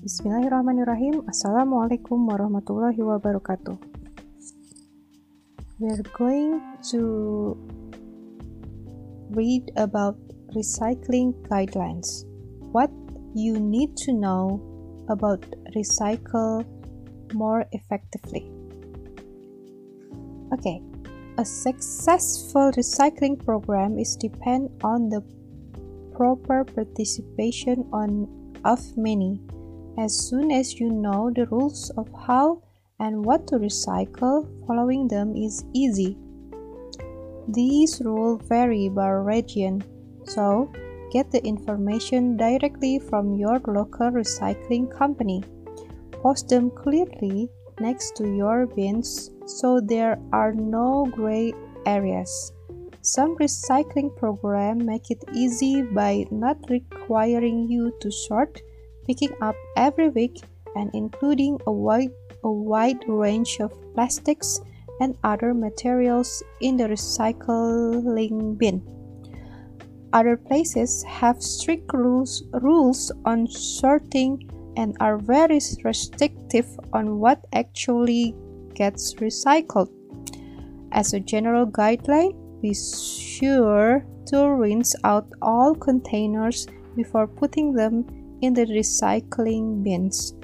[0.00, 1.28] Bismillahirrahmanirrahim.
[1.28, 3.76] Assalamualaikum warahmatullahi wabarakatuh.
[5.76, 6.56] We're going
[6.88, 7.52] to
[9.36, 10.16] read about
[10.56, 12.24] recycling guidelines.
[12.72, 12.88] What
[13.36, 14.64] you need to know
[15.12, 15.44] about
[15.76, 16.64] recycle
[17.36, 18.48] more effectively.
[20.56, 20.80] Okay,
[21.36, 25.20] a successful recycling program is depend on the
[26.16, 28.32] proper participation on
[28.64, 29.44] of many.
[30.00, 32.62] As soon as you know the rules of how
[32.98, 36.16] and what to recycle, following them is easy.
[37.48, 39.84] These rules vary by region,
[40.24, 40.72] so
[41.12, 45.44] get the information directly from your local recycling company.
[46.12, 51.52] Post them clearly next to your bins so there are no gray
[51.84, 52.52] areas.
[53.02, 58.62] Some recycling programs make it easy by not requiring you to sort,
[59.06, 60.42] picking up every week
[60.76, 62.12] and including a wide,
[62.44, 64.60] a wide range of plastics
[65.00, 68.82] and other materials in the recycling bin.
[70.12, 78.34] Other places have strict rules, rules on sorting and are very restrictive on what actually
[78.74, 79.90] gets recycled.
[80.92, 88.04] As a general guideline, be sure to rinse out all containers before putting them
[88.40, 90.34] in the recycling bins.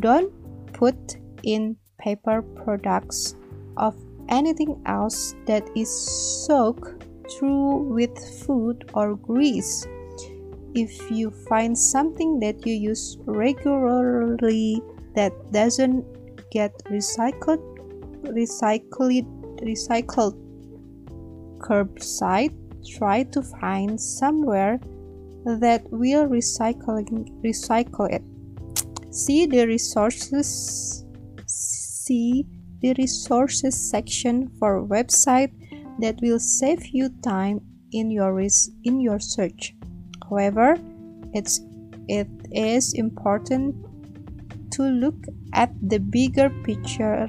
[0.00, 0.32] Don't
[0.72, 3.36] put in paper products
[3.76, 3.96] of
[4.28, 5.90] anything else that is
[6.46, 9.86] soaked through with food or grease.
[10.74, 14.82] If you find something that you use regularly
[15.14, 16.04] that doesn't
[16.50, 17.62] get recycled,
[18.24, 19.26] recycle it,
[19.64, 20.36] recycled
[21.58, 22.54] curbside,
[22.96, 24.78] try to find somewhere
[25.56, 28.22] that will recycling recycle it.
[29.10, 31.04] See the resources
[31.48, 32.46] see
[32.80, 35.52] the resources section for website
[36.00, 37.60] that will save you time
[37.92, 38.40] in your
[38.84, 39.74] in your search.
[40.28, 40.76] However,
[41.32, 41.60] it's
[42.08, 43.76] it is important
[44.72, 45.20] to look
[45.52, 47.28] at the bigger picture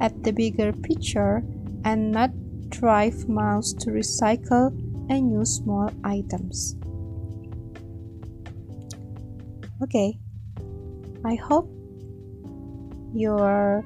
[0.00, 1.42] at the bigger picture
[1.84, 2.30] and not
[2.68, 4.70] drive miles to recycle
[5.10, 6.76] and use small items.
[9.80, 10.18] Okay,
[11.24, 11.70] I hope
[13.14, 13.84] your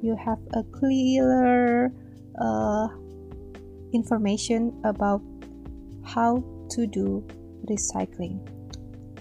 [0.00, 1.92] you have a clearer
[2.40, 2.88] uh,
[3.92, 5.22] information about
[6.02, 7.24] how to do
[7.68, 8.40] recycling.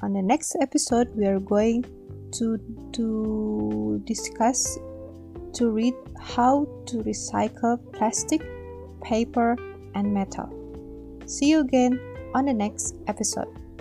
[0.02, 1.84] On the next episode, we are going
[2.40, 2.58] to
[2.94, 4.80] to discuss
[5.54, 8.42] to read how to recycle plastic,
[9.04, 9.58] paper,
[9.94, 10.48] and metal.
[11.26, 12.00] See you again
[12.34, 13.61] on the next episode.